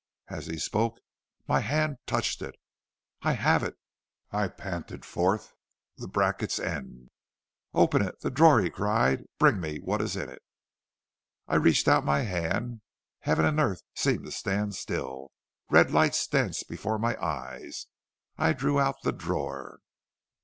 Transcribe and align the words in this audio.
}{}{"As 0.29 0.47
he 0.47 0.57
spoke 0.57 0.99
my 1.47 1.59
hand 1.59 1.97
touched 2.07 2.41
it. 2.41 2.55
}{}{"'I 3.21 3.33
have 3.33 3.61
it,' 3.61 3.77
I 4.31 4.47
panted 4.47 5.05
forth.} 5.05 5.53
"'Open 6.01 7.09
it 8.01 8.19
the 8.21 8.31
drawer,' 8.33 8.61
he 8.61 8.71
cried. 8.71 9.25
'Bring 9.37 9.59
me 9.61 9.77
what 9.79 10.01
is 10.01 10.15
in 10.15 10.27
it.' 10.27 10.41
"I 11.47 11.53
reached 11.57 11.87
out 11.87 12.03
my 12.03 12.21
hand; 12.21 12.81
heaven 13.19 13.45
and 13.45 13.59
earth 13.59 13.83
seemed 13.93 14.25
to 14.25 14.31
stand 14.31 14.73
still; 14.73 15.31
red 15.69 15.91
lights 15.91 16.25
danced 16.25 16.67
before 16.67 16.97
my 16.97 17.15
eyes; 17.23 17.85
I 18.39 18.53
drew 18.53 18.79
out 18.79 19.03
the 19.03 19.11
drawer. 19.11 19.81